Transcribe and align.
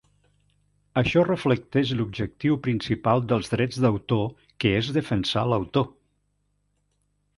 Això 1.01 1.25
reflecteix 1.27 1.91
l'objectiu 1.99 2.57
principal 2.67 3.23
dels 3.33 3.53
drets 3.53 3.77
d'autor 3.85 4.25
que 4.65 4.73
és 4.79 4.91
defensar 4.97 5.45
l'autor. 5.53 5.91